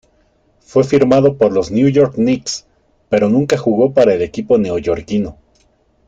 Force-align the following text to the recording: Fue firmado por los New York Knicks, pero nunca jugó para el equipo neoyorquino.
Fue 0.61 0.83
firmado 0.83 1.37
por 1.37 1.51
los 1.53 1.69
New 1.69 1.87
York 1.87 2.15
Knicks, 2.15 2.65
pero 3.07 3.29
nunca 3.29 3.55
jugó 3.55 3.93
para 3.93 4.15
el 4.15 4.23
equipo 4.23 4.57
neoyorquino. 4.57 5.37